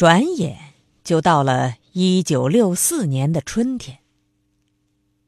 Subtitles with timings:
[0.00, 0.56] 转眼
[1.04, 3.98] 就到了一九六四年的春天。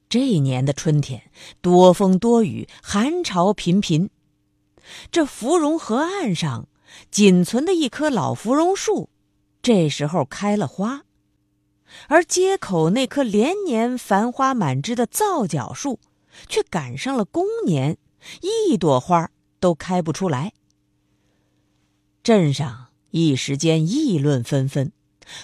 [0.08, 4.08] 这一年的春天多风多雨，寒潮频频。
[5.10, 6.68] 这芙蓉河岸上
[7.10, 9.10] 仅存的一棵老芙蓉树，
[9.60, 11.02] 这时候开了花，
[12.08, 16.00] 而街口那棵连年繁花满枝的皂角树，
[16.48, 17.98] 却赶上了公年，
[18.40, 20.54] 一朵花都开不出来。
[22.22, 22.91] 镇上。
[23.12, 24.90] 一时间议论纷纷，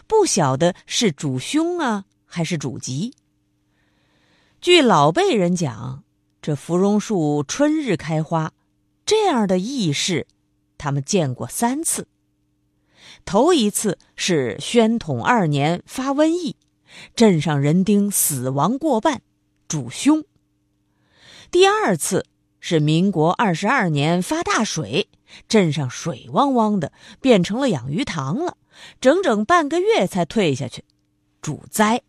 [0.07, 3.15] 不晓得是主凶啊，还是主吉。
[4.61, 6.03] 据老辈人讲，
[6.41, 8.53] 这芙蓉树春日开花，
[9.05, 10.27] 这样的异事，
[10.79, 12.09] 他们见过三次。
[13.27, 16.57] 头一次是宣统二年发瘟疫，
[17.15, 19.21] 镇上人丁死亡过半，
[19.69, 20.25] 主凶。
[21.51, 22.25] 第二次
[22.61, 25.11] 是民国二十二年发大水。
[25.49, 28.57] 镇上水汪汪的，变成了养鱼塘了，
[29.01, 30.85] 整整半个月才退下去，
[31.41, 32.03] 主灾。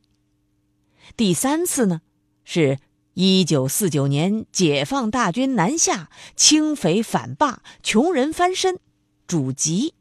[1.17, 2.01] 第三次呢，
[2.43, 2.79] 是
[3.13, 8.79] 一九四九年解放大军南下，清匪反霸，穷人翻身，
[9.27, 9.93] 主吉。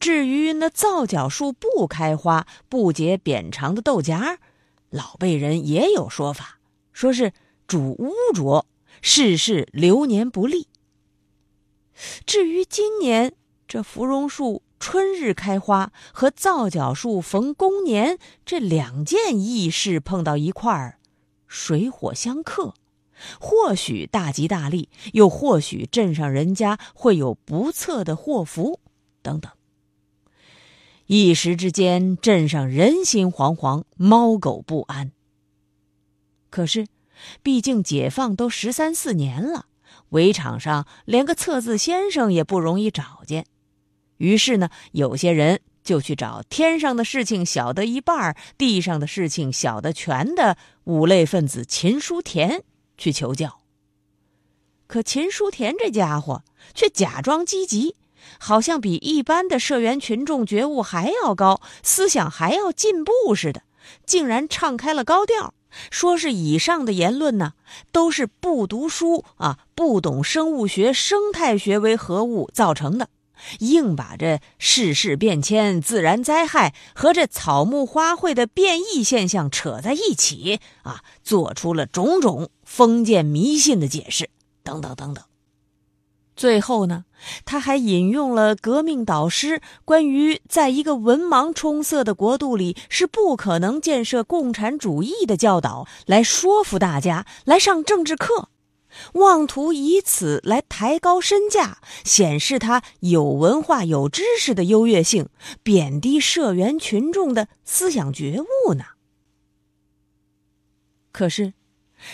[0.00, 4.38] 至于那皂角树不开花，不结扁长的豆荚，
[4.90, 6.58] 老辈人也有说法，
[6.92, 7.32] 说是
[7.66, 8.66] 主污浊，
[9.00, 10.68] 世事流年不利。
[12.26, 13.34] 至于今年
[13.66, 20.98] 这芙蓉树春日开花和皂角树逢公年这两件异事碰到一块儿，
[21.46, 22.74] 水火相克，
[23.40, 28.80] 或许大吉大利，又或许镇上人家会有不测的祸福，
[29.22, 29.50] 等等。
[31.06, 35.12] 一时之间，镇上人心惶惶，猫狗不安。
[36.50, 36.86] 可是，
[37.42, 39.66] 毕竟解放都十三四年了。
[40.10, 43.46] 围场上连个测字先生也不容易找见，
[44.18, 52.62] 于是呢，有些人就去找天上的事情晓得一半地上的事情晓得全的五类分子秦书田
[52.96, 53.60] 去求教。
[54.86, 56.42] 可秦书田这家伙
[56.74, 57.96] 却假装积极，
[58.38, 63.62] 好像比一般的社员群众觉悟还要高，思想还要进步似的，
[64.06, 65.54] 竟然唱开了高调。
[65.90, 67.54] 说是以上的言论呢，
[67.90, 73.08] 都是不读书啊，不懂生物学、生态学为何物造成的，
[73.58, 84.30] 硬把这世事变迁、自然灾害和这草木花卉的变异现象扯在一起啊，做出了种种封建迷信的解释，
[84.62, 85.24] 等等等等。
[86.36, 87.04] 最后呢，
[87.44, 98.48] 他还引用了革命导师关于在一个文盲充塞的国度里是不可能建设共产主义的教导，来说服大家来上政治课，
[99.14, 105.28] 妄图以此来抬高身价，显示他有文化、有知识的优越性，
[105.62, 108.84] 贬低社员群众的思想觉悟呢。
[111.12, 111.54] 可是，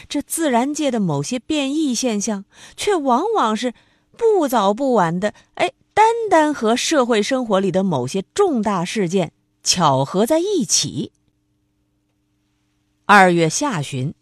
[0.08, 2.44] 这自然界的某些变异现象，
[2.76, 3.74] 却往往是。
[4.16, 11.12] 不早不晚的，哎，单单和社会生活里的某些重大事件巧合在一起。
[13.06, 14.12] 二月下旬，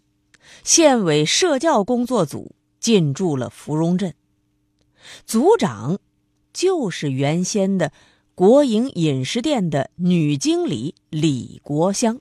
[0.64, 4.14] 县委社教工作组进驻了芙蓉镇，
[5.26, 5.98] 组长
[6.52, 7.92] 就是原先的
[8.34, 12.20] 国营饮食店的女经理李国香。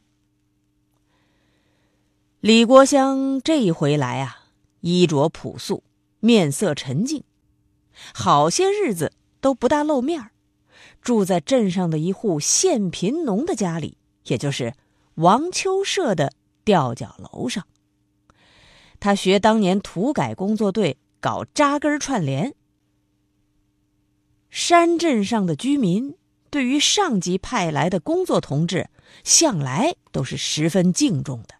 [2.39, 4.45] 李国香这一回来啊，
[4.81, 5.83] 衣着朴素，
[6.19, 7.23] 面色沉静。
[8.13, 10.29] 好些日子都不大露面
[11.01, 14.73] 住在镇上的一户县贫农的家里，也就是
[15.15, 16.31] 王秋社的
[16.63, 17.65] 吊脚楼上。
[18.99, 22.53] 他学当年土改工作队搞扎根串联，
[24.49, 26.15] 山镇上的居民
[26.49, 28.89] 对于上级派来的工作同志，
[29.23, 31.55] 向来都是十分敬重的。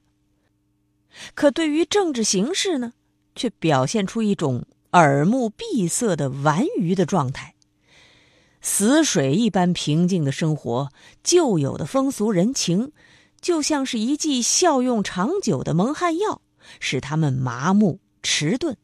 [1.33, 2.93] 可对于政治形势呢，
[3.35, 7.55] 却表现出一种耳目闭塞的顽鱼的状态。
[8.61, 10.89] 死水一般平静的生活，
[11.23, 12.91] 旧有的风俗人情，
[13.39, 16.41] 就像是一剂效用长久的蒙汗药，
[16.79, 18.77] 使他们麻木迟钝。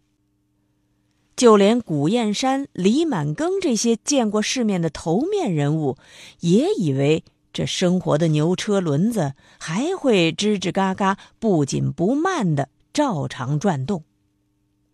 [1.35, 5.97] 就连古燕山、李满庚这些见过世面的头面人物，
[6.41, 14.03] 也以为这生活的牛车轮子还会吱吱嘎嘎、不紧不慢的照常转动。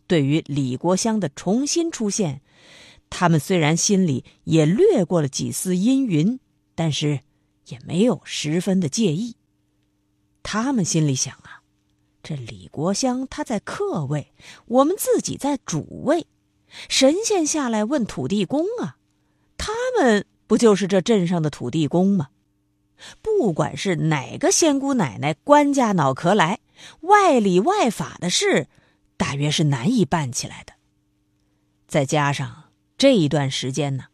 [0.07, 2.41] 对于李国香的重新出现，
[3.09, 6.39] 他们虽然心里也掠过了几丝阴云，
[6.73, 7.19] 但是
[7.67, 9.35] 也没有十分的介意。
[10.41, 11.35] 他们心里想，
[12.21, 14.33] 这李国香他在客位，
[14.65, 16.27] 我们自己在主位，
[16.87, 18.97] 神仙下来问土地公啊，
[19.57, 22.29] 他们不就是这镇上的土地公吗？
[23.21, 26.59] 不管是哪个仙姑奶奶、官家脑壳来，
[27.01, 28.67] 外里外法的事，
[29.17, 30.73] 大约是难以办起来的。
[31.87, 32.65] 再加上。
[32.97, 34.07] 这一段时间呢，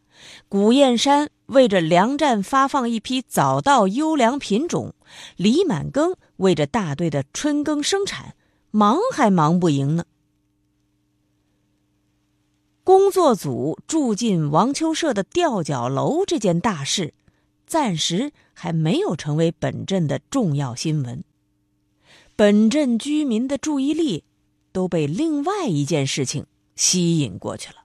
[0.48, 4.94] 古燕山为着粮站发放一批早稻优良品种，
[5.36, 8.36] 李满庚为着大队的春耕生产，
[8.72, 10.06] 忙还忙不赢呢。
[12.84, 17.14] 工作组住进王秋社的吊脚楼这件大事，
[17.66, 21.24] 暂时还没有成为本镇的重要新闻。
[22.36, 24.24] 本镇居民的注意力
[24.72, 27.85] 都被另外一件事情吸引过去了。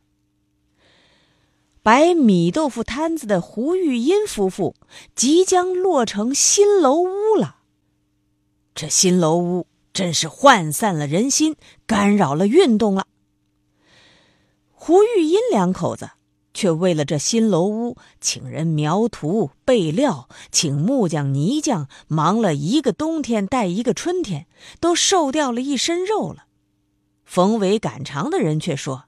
[1.83, 4.75] 摆米豆腐摊子的胡玉英夫妇
[5.15, 7.57] 即将落成新楼屋了。
[8.75, 11.57] 这新楼屋真是涣散了人心，
[11.87, 13.07] 干扰了运动了。
[14.73, 16.11] 胡玉英两口子
[16.53, 24.47] 却为了这新楼屋，请人描图备料，请木匠泥匠，忙了一个冬天带一个春天，
[24.81, 26.45] 都瘦掉了一身肉了。
[27.25, 29.05] 逢尾赶场的人却说。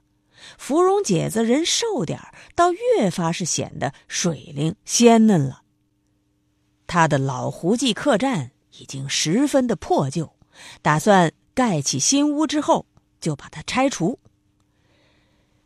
[0.57, 5.61] 芙蓉姐子人瘦点儿，倒越发是显得水灵鲜嫩了。
[6.87, 10.33] 他的老胡记客栈已经十分的破旧，
[10.81, 12.85] 打算盖起新屋之后
[13.19, 14.19] 就把它拆除。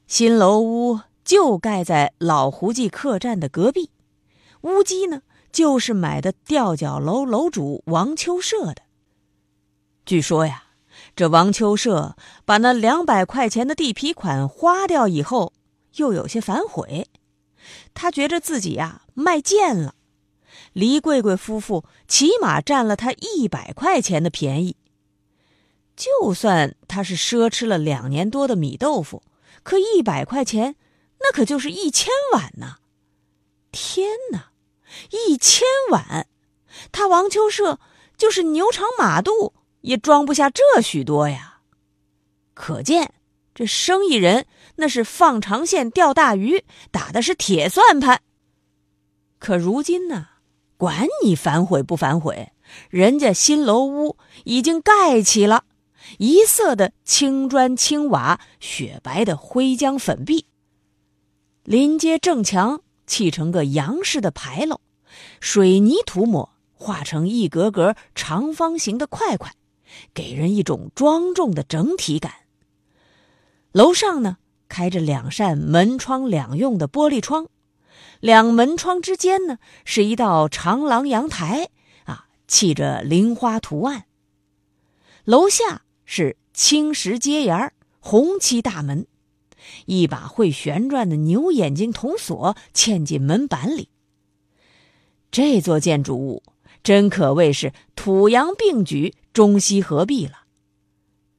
[0.07, 3.91] 新楼屋就盖在老胡记客栈的隔壁，
[4.61, 8.83] 屋基呢就是买的吊脚楼楼主王秋社的。
[10.05, 10.66] 据说呀。
[11.17, 12.15] 这王秋社
[12.45, 15.51] 把那两百块钱的地皮款花掉以后，
[15.95, 17.07] 又有些反悔。
[17.95, 19.95] 他觉着自己呀卖贱了，
[20.73, 24.77] 黎贵贵夫妇起码占了他一百块钱的便宜。
[25.95, 29.23] 就算他是奢侈了两年多的米豆腐，
[29.63, 30.75] 可一百块钱，
[31.21, 32.75] 那可就是一千碗呢！
[33.71, 34.51] 天哪，
[35.09, 36.27] 一千碗！
[36.91, 37.79] 他王秋社
[38.15, 39.55] 就是牛肠马肚。
[39.87, 41.61] 也装不下这许多呀，
[42.53, 43.13] 可见
[43.55, 44.45] 这生意人
[44.75, 48.21] 那是放长线钓大鱼，打的是铁算盘。
[49.39, 50.27] 可如今呢，
[50.75, 52.51] 管你反悔不反悔，
[52.89, 55.63] 人家新楼屋已经盖起了，
[56.17, 60.47] 一色的青砖青瓦，雪白的灰浆粉壁，
[61.63, 64.81] 临街正墙砌成个洋式的牌楼，
[65.39, 69.53] 水泥涂抹画成一格格长方形的块块。
[70.13, 72.33] 给人一种庄重的整体感。
[73.71, 74.37] 楼上呢，
[74.67, 77.47] 开着两扇门窗两用的玻璃窗，
[78.19, 81.69] 两门窗之间呢是一道长廊阳台，
[82.05, 84.05] 啊，砌着菱花图案。
[85.25, 89.05] 楼下是青石阶檐红漆大门，
[89.85, 93.89] 一把会旋转的牛眼睛铜锁嵌进门板里。
[95.29, 96.41] 这座建筑物
[96.81, 99.13] 真可谓是土洋并举。
[99.37, 100.45] 中西合璧了，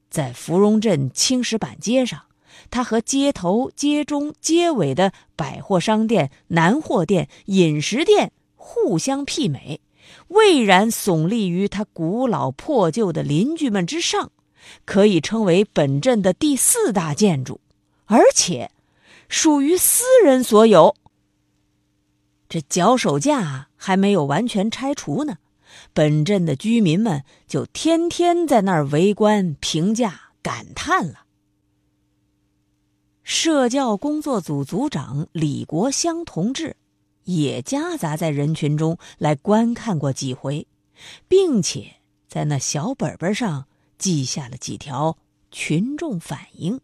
[0.09, 2.27] 在芙蓉镇青石板街上，
[2.71, 9.81] 它和街头、街中、街尾的百货商店、南货店、饮食店互相媲美，
[10.29, 14.31] 蔚然耸立于它古老破旧的邻居们之上，
[14.85, 17.61] 可以称为本镇的第四大建筑，
[18.05, 18.71] 而且
[19.29, 20.95] 属于私人所有。
[22.49, 25.39] 这脚手架还没有完全拆除呢。
[25.93, 31.25] 本镇的居民们就天天在那儿围观、评价、感叹了。
[33.23, 36.77] 社教工作组组长李国香同志
[37.25, 40.67] 也夹杂在人群中来观看过几回，
[41.29, 43.67] 并且在那小本本上
[43.99, 45.19] 记下了几条
[45.51, 46.81] 群众反应。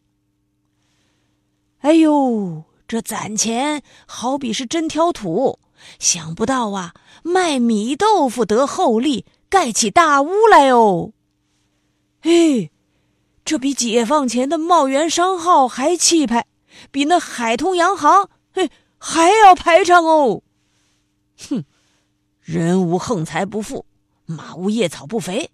[1.78, 5.58] 哎呦，这攒钱好比是真挑土，
[5.98, 11.12] 想不到啊，卖米豆腐得厚利，盖起大屋来哦。
[12.20, 12.70] 嘿，
[13.44, 16.46] 这比解放前的茂源商号还气派，
[16.90, 20.42] 比那海通洋行嘿还要排场哦。
[21.48, 21.64] 哼，
[22.40, 23.84] 人无横财不富，
[24.24, 25.50] 马无夜草不肥，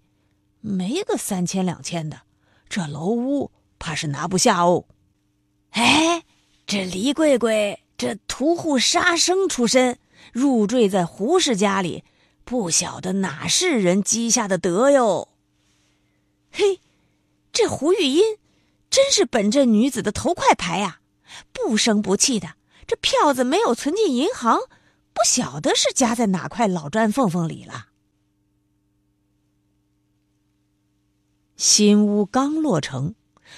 [0.61, 2.21] 没个三千两千的，
[2.69, 4.85] 这楼屋怕是拿不下哦。
[5.71, 6.23] 哎，
[6.65, 9.97] 这黎贵贵这屠户杀生出身。
[10.31, 12.03] 入赘在胡氏家里，
[12.43, 15.29] 不晓得哪是人积下的德哟。
[16.51, 16.79] 嘿，
[17.51, 18.37] 这胡玉音
[18.89, 20.99] 真是本镇女子的头块牌呀！
[21.53, 24.59] 不生不气的，这票子没有存进银行，
[25.13, 27.87] 不晓得是夹在哪块老砖缝缝里了。
[31.55, 33.15] 新屋刚落成，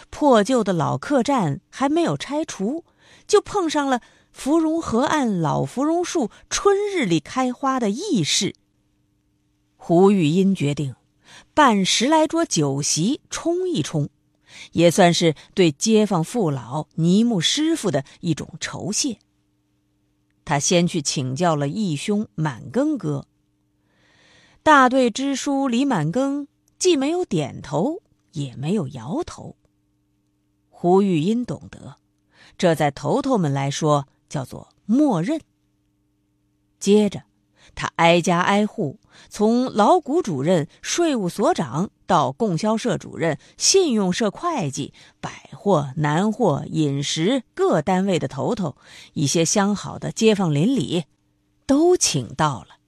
[0.09, 2.85] 破旧的老客栈还没有拆除，
[3.25, 4.01] 就碰上了。
[4.33, 8.55] 芙蓉河岸老芙蓉树春日里开花的异事。
[9.77, 10.95] 胡玉音决定
[11.53, 14.09] 办十来桌酒席冲一冲，
[14.71, 19.19] 也算是对街坊父老、泥木师傅的一种酬谢。
[20.43, 23.27] 他先去请教了义兄满庚哥。
[24.61, 26.47] 大队支书李满庚
[26.77, 29.55] 既没有点头，也没有摇头。
[30.69, 31.97] 胡玉音懂得，
[32.57, 34.07] 这在头头们来说。
[34.33, 35.39] 叫做默认。
[36.79, 37.21] 接着，
[37.75, 38.99] 他挨家挨户，
[39.29, 48.75] 从劳谷主任、税务所长到供销社主任、信用社会计、百货、南货、饮食各单位的头头，
[49.13, 51.05] 一些相好的街坊邻里，
[51.67, 52.79] 都请到了。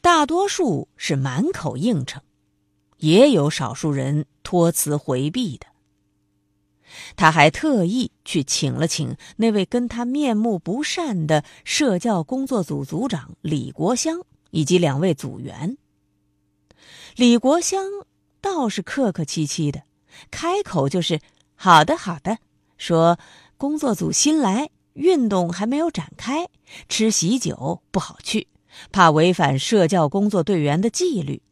[0.00, 2.20] 大多数是满口应承，
[2.96, 5.68] 也有少数人托辞回避的。
[7.16, 15.76] 他还特意去请了请那位跟他面目不善的社教工作组组长李国香，以及两位组员。
[17.16, 17.84] 李国香
[18.40, 19.82] 倒是客客气气的，
[20.30, 21.20] 开口就是
[21.56, 22.38] “好的，好的”，
[22.76, 23.18] 说
[23.56, 26.48] 工作组新来，运动还没有展开，
[26.88, 28.48] 吃喜酒不好去，
[28.92, 31.42] 怕违反社教工作队员的纪律。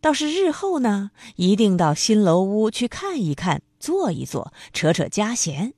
[0.00, 3.62] 倒是日后呢，一定到新楼屋去看一看。
[3.84, 5.74] 坐一坐，扯扯家闲。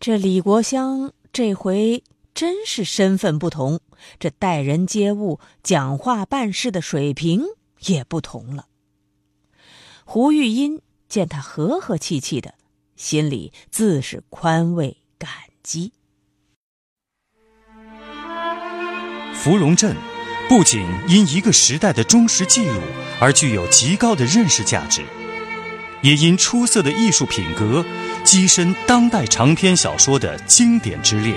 [0.00, 2.02] 这李国香这回
[2.32, 3.80] 真是身份不同，
[4.18, 7.42] 这待人接物、讲话办事的水平
[7.80, 8.68] 也不同了。
[10.06, 12.54] 胡玉音见他和和气气的，
[12.96, 15.30] 心里自是宽慰感
[15.62, 15.92] 激。
[19.34, 19.94] 芙蓉镇
[20.48, 20.80] 不仅
[21.10, 22.80] 因一个时代的忠实记录
[23.20, 25.04] 而具有极高的认识价值。
[26.04, 27.82] 也因出色的艺术品格，
[28.26, 31.34] 跻身当代长篇小说的经典之列。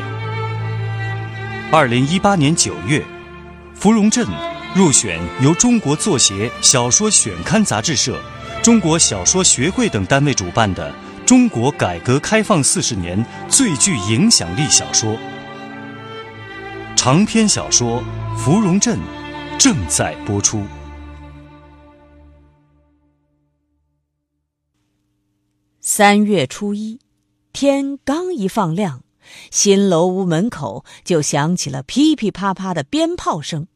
[1.72, 3.02] 二零一八年九月，
[3.74, 4.28] 芙蓉镇
[4.76, 8.22] 入选由中国作协小说选刊杂志社、
[8.62, 10.94] 中国小说学会等单位主办的
[11.26, 15.18] 中国改革开放四十年最具影响力小说。
[16.98, 18.04] 长篇小说
[18.38, 19.00] 《芙蓉镇》
[19.58, 20.66] 正在播出。
[25.90, 27.00] 三月初一，
[27.54, 29.06] 天刚一放亮，
[29.50, 33.68] 新楼屋门口就响起了噼噼啪啪的鞭炮声，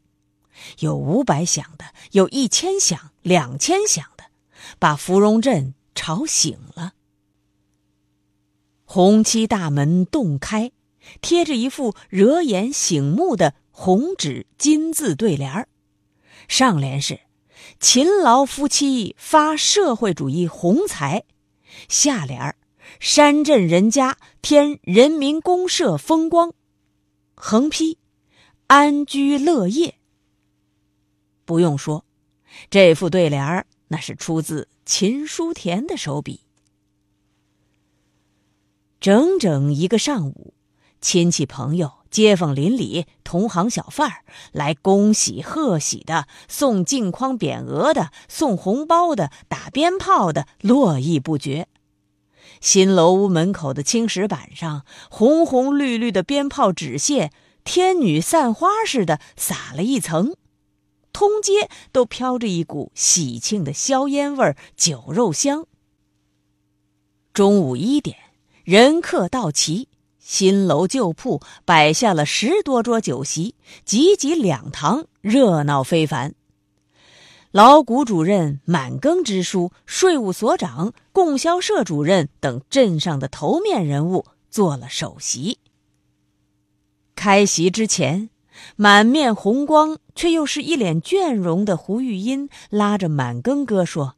[0.79, 4.25] 有五百响的，有一千响、两千响的，
[4.77, 6.91] 把芙蓉镇吵醒了。
[8.83, 10.73] 红漆大门洞开，
[11.21, 15.69] 贴着一副惹眼醒目的红纸金字对联儿，
[16.49, 17.21] 上联是
[17.79, 21.23] “勤劳夫妻发社会主义红财”。
[21.87, 22.55] 下联儿，
[22.99, 26.53] 山镇人家添人民公社风光，
[27.35, 27.97] 横批，
[28.67, 29.95] 安居乐业。
[31.45, 32.05] 不用说，
[32.69, 36.41] 这副对联儿那是出自秦书田的手笔。
[38.99, 40.53] 整整一个上午，
[41.01, 51.67] 亲戚朋友、街坊邻里、同行小贩儿来恭喜贺喜的，送镜框匾额的，送红包的，打鞭炮的，络绎不绝。
[52.59, 57.31] 新楼屋门口的青石板上，红红绿绿的鞭炮纸屑，
[57.63, 60.35] 天女散花似的撒了一层，
[61.13, 65.65] 通街都飘着一股喜庆的硝烟味儿、酒肉香。
[67.33, 68.17] 中午一点，
[68.63, 69.87] 人客到齐，
[70.31, 76.35] 新楼旧铺摆下了十多桌酒席，挤挤两堂，热闹非凡。
[77.51, 85.59] 老谷主任、满庚支书、税务所长、供销社主任等镇上的头面人物做了首席。
[87.13, 88.29] 开席之前，
[88.77, 94.15] 满面红光却又是一脸倦容的胡玉音拉着满庚哥说：“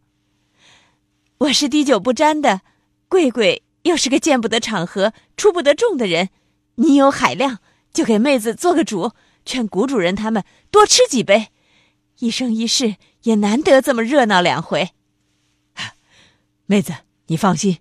[1.40, 2.62] 我是滴酒不沾的，
[3.10, 6.30] 贵贵又是个见不得场合、出不得众的人，
[6.76, 7.60] 你有海量，
[7.94, 9.12] 就给妹子做个主，
[9.46, 11.50] 劝谷主人他们多吃几杯。
[12.20, 14.90] 一生一世也难得这么热闹两回。
[16.66, 16.94] 妹子，
[17.28, 17.78] 你放心，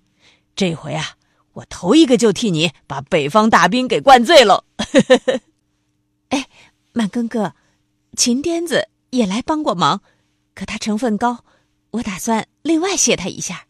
[0.54, 1.16] 这回啊。”
[1.54, 4.64] 我头一个就替你把北方大兵给灌醉了。
[6.30, 6.48] 哎，
[6.94, 7.54] 满庚哥，
[8.16, 10.00] 秦颠子也来帮过忙，
[10.54, 11.44] 可他成分高，
[11.90, 13.66] 我打算另外谢他一下。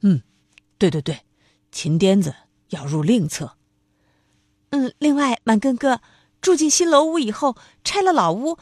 [0.00, 0.22] 嗯，
[0.78, 1.20] 对对对，
[1.74, 2.32] 秦颠子
[2.68, 3.56] 要入另册。
[4.70, 6.00] 嗯，另外满根哥
[6.40, 8.56] 住进新楼屋以后，拆了老屋，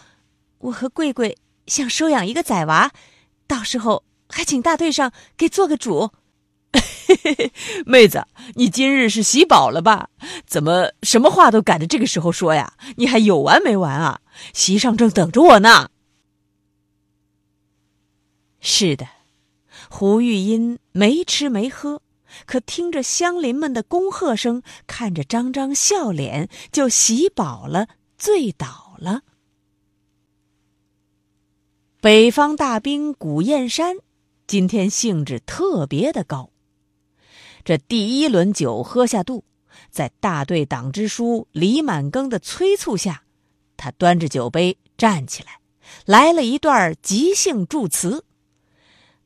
[0.58, 2.90] 我和贵贵想收养一个崽娃，
[3.46, 6.10] 到时候还请大队上给做个主。
[6.72, 7.52] 嘿嘿嘿，
[7.84, 10.08] 妹子，你今日是喜宝了吧？
[10.46, 12.72] 怎么什么话都赶着这个时候说呀？
[12.96, 14.22] 你还有完没完啊？
[14.54, 15.90] 席上正等着我呢。
[18.58, 19.06] 是的，
[19.90, 22.00] 胡玉音没吃没喝，
[22.46, 29.22] 可听着乡邻们的恭贺声，看着张张笑脸，就喜饱了，醉倒了。
[32.00, 33.96] 北方大兵古燕山
[34.46, 36.50] 今天兴致特别的高。
[37.64, 39.44] 这第一轮酒喝下肚，
[39.88, 43.22] 在大队党支书李满庚的催促下，
[43.76, 45.60] 他端着酒杯站起来，
[46.04, 48.24] 来了一段即兴祝词。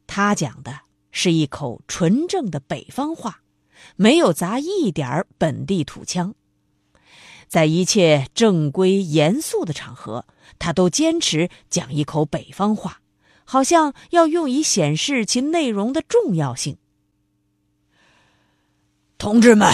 [0.07, 0.81] 他讲的
[1.19, 3.41] 是一口纯正的北方话，
[3.97, 6.35] 没有杂一点本地土腔。
[7.49, 10.27] 在一切正规严肃的场合，
[10.59, 13.01] 他都坚持讲一口北方话，
[13.47, 16.77] 好像要用以显示其内容的重要性。
[19.17, 19.73] 同志们，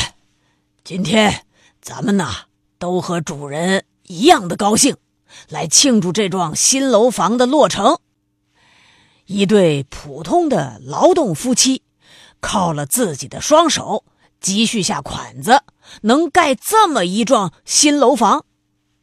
[0.84, 1.44] 今天
[1.80, 2.46] 咱们呐
[2.78, 4.96] 都和主人一样的高兴，
[5.48, 7.98] 来庆祝这幢新楼房的落成。
[9.32, 11.82] 一对普通的劳动夫妻，
[12.40, 14.04] 靠了自己的双手
[14.40, 15.62] 积蓄下款子，
[16.02, 18.44] 能盖这么一幢新楼房，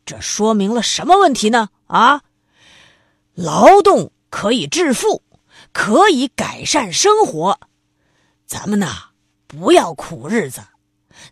[0.05, 1.69] 这说明了什么问题呢？
[1.87, 2.21] 啊，
[3.33, 5.23] 劳动可以致富，
[5.73, 7.59] 可以改善生活，
[8.45, 9.05] 咱们呐。
[9.51, 10.61] 不要苦日子，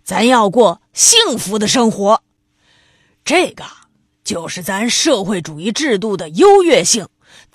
[0.03, 2.23] 咱要过幸福的生活。
[3.23, 3.63] 这个
[4.23, 7.07] 就是咱社会主义制度的优越性，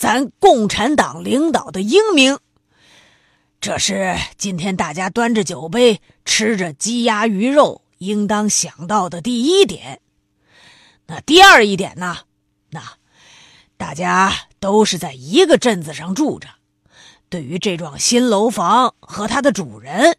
[0.02, 2.36] 咱共产党领导的英明。
[3.60, 10.00] 这是今天大家端着酒杯，吃着鸡鸭鱼肉，应当想到的第一点。
[11.06, 12.18] 那第二一点呢？
[12.70, 12.82] 那
[13.76, 16.48] 大家都是在一个镇子上住着，
[17.28, 20.18] 对于这幢新楼房和它的主人。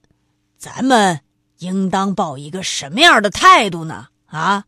[0.57, 1.19] 咱们
[1.57, 4.07] 应当抱一个什么样的态度呢？
[4.27, 4.63] 啊，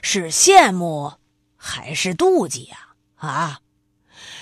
[0.00, 1.12] 是羡慕
[1.54, 2.78] 还是妒忌呀？
[3.16, 3.60] 啊，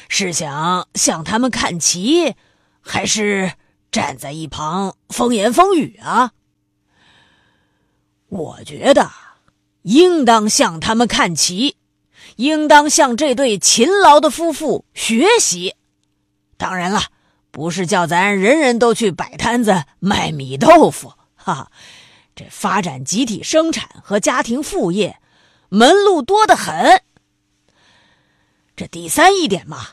[0.09, 2.35] 是想向他们看齐，
[2.81, 3.53] 还是
[3.91, 6.33] 站在一旁风言风语啊？
[8.29, 9.11] 我觉得
[9.83, 11.77] 应当向他们看齐，
[12.37, 15.75] 应当向这对勤劳的夫妇学习。
[16.57, 17.03] 当然了。
[17.51, 21.71] 不是叫咱人人都去摆摊子卖米豆腐，哈，哈
[22.35, 25.21] 这发展集体生产和家庭副业，
[25.69, 27.04] 门路多得很。
[28.77, 29.91] 这第三一点嘛，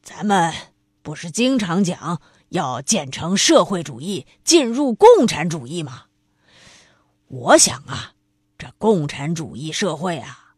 [0.00, 0.54] 咱们
[1.02, 6.04] 不是经常讲要建成社会主义，进入共产主义吗？
[7.26, 8.12] 我想啊，
[8.56, 10.54] 这共产主义社会啊，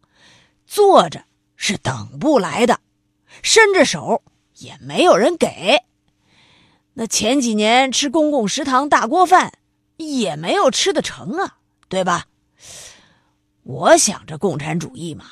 [0.66, 1.24] 坐着
[1.56, 2.80] 是等不来的，
[3.42, 4.22] 伸着手
[4.58, 5.84] 也没有人给。
[6.92, 9.54] 那前几年吃公共食堂大锅饭，
[9.96, 11.56] 也没有吃得成啊，
[11.88, 12.26] 对吧？
[13.62, 15.24] 我想着共产主义嘛，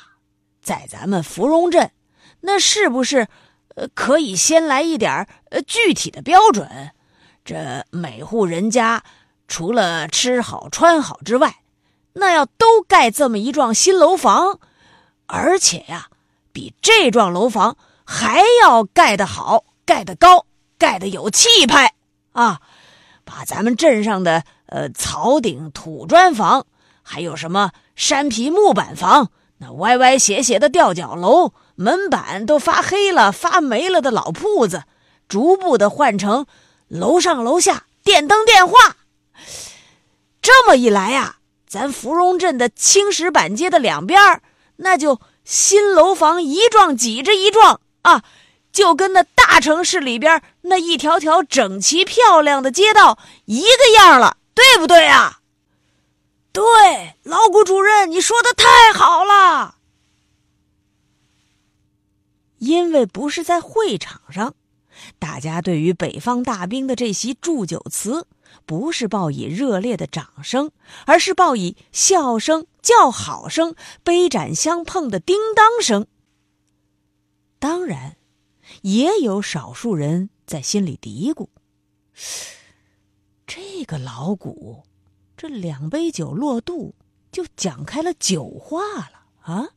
[0.63, 1.91] 在咱们芙蓉镇，
[2.45, 3.27] 那是不是
[3.75, 6.91] 呃可以先来一点儿呃具体的标准？
[7.43, 9.03] 这每户人家
[9.47, 11.55] 除了吃好穿好之外，
[12.13, 14.59] 那要都盖这么一幢新楼房，
[15.25, 16.07] 而且呀，
[16.51, 20.45] 比这幢楼房还要盖得好，盖得高。
[20.75, 21.93] 盖得有气派
[22.33, 22.59] 啊！
[23.23, 26.65] 把咱们镇上的呃草顶土砖房，
[27.01, 34.83] 还有什么山皮木板房，那歪歪斜斜的吊脚楼，门板都发黑了、发霉了的老铺子，
[35.27, 36.45] 逐步的换成
[36.87, 38.95] 楼上楼下电灯电话。
[40.41, 44.41] 这么一来呀，咱芙蓉镇的青石板街的两边
[44.77, 48.23] 那就新楼房一幢挤着一幢啊。
[48.71, 55.41] 就跟那大城市里边那一条条整齐漂亮的街道一个样了，对不对啊？
[56.51, 59.75] 对，老谷主任，你说的太好了。
[62.63, 64.55] 因为不是在会场上，
[65.19, 68.25] 大家对于北方大兵的这席祝酒词，
[68.65, 70.71] 不是报以热烈的掌声，
[71.05, 76.07] 而是报以笑声、叫好声、杯盏相碰的叮当声。
[77.59, 78.15] 当然，
[78.83, 81.49] 也有少数人在心里嘀咕
[83.45, 84.83] ：“这个老谷，
[85.35, 86.95] 这两杯酒落肚，
[87.29, 89.67] 就讲开了酒话了啊！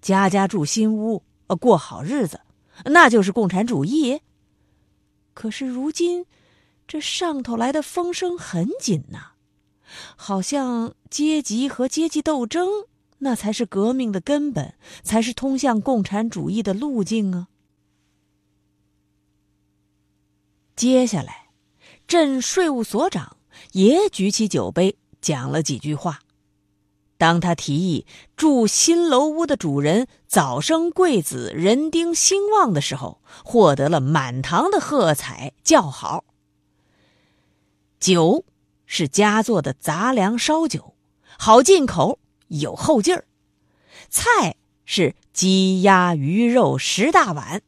[0.00, 2.40] 家家住新屋。”呃，过好日子，
[2.84, 4.20] 那就是共产主义。
[5.34, 6.26] 可是如今，
[6.88, 9.32] 这上头来的风声很紧呐，
[10.16, 12.86] 好像阶级和阶级斗争，
[13.18, 17.48] 那才是革命的根本，才是通向共产主义的路径啊。
[20.74, 21.50] 接下来，
[22.06, 23.36] 镇税务所长
[23.72, 26.20] 也举起酒杯，讲了几句话。
[27.18, 36.24] 当他提议住新楼屋的主人早生贵子、人丁兴旺的时候，获得了满堂的喝彩叫好。
[37.98, 38.44] 酒
[38.84, 40.94] 是家做的杂粮烧酒，
[41.38, 43.22] 好进口，有后劲儿；
[44.10, 47.62] 菜是鸡鸭鱼肉十大碗。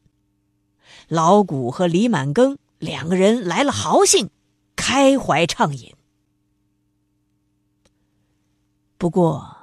[1.09, 4.29] 老谷和李满庚两个人来了豪兴，
[4.77, 5.95] 开怀畅饮。
[8.99, 9.57] 不过，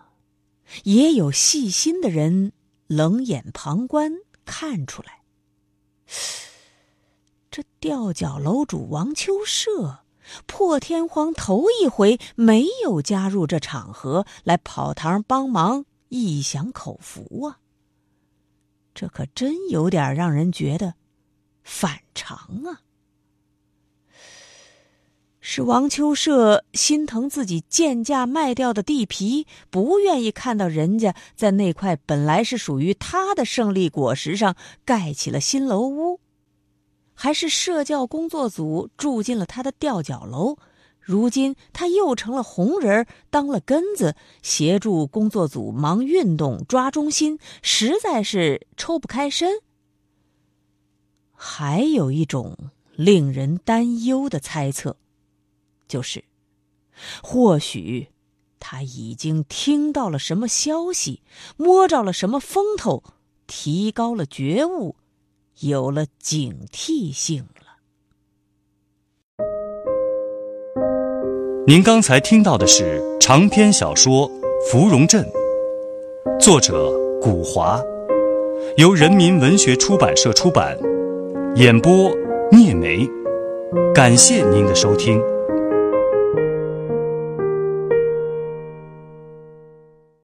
[0.85, 2.53] 也有细心的人
[2.87, 4.13] 冷眼旁观，
[4.45, 5.23] 看出来，
[7.51, 10.05] 这吊脚楼主王秋社
[10.47, 17.59] 破天荒头一回没有加入这场合来跑堂帮忙，一享口福啊！
[18.93, 20.95] 这可真有点让人觉得
[21.61, 22.81] 反常啊！
[25.47, 36.19] 是王秋社心疼自己贱价卖掉的地皮，不愿意看到人家在那块本来是属于他的胜利果实上盖起了新楼屋，
[37.13, 40.57] 还是社教工作组住进了他的吊脚楼？
[40.99, 49.59] 如今他又成了红人，当了根子，协助工作组忙运动、抓中心，实在是抽不开身。
[51.31, 52.57] 还有一种
[52.95, 54.97] 令人担忧的猜测。
[55.87, 56.23] 就是，
[57.21, 58.07] 或许
[58.59, 61.21] 他已经听到了什么消息，
[61.57, 63.03] 摸着了什么风头，
[63.47, 64.95] 提高了觉悟，
[65.59, 67.65] 有了警惕性了。
[71.67, 74.29] 您刚才听到的是长篇小说
[74.69, 75.23] 《芙蓉镇》，
[76.39, 77.81] 作者古华，
[78.77, 80.77] 由人民文学出版社出版，
[81.55, 82.11] 演播
[82.51, 83.07] 聂梅。
[83.93, 85.19] 感谢您的收听。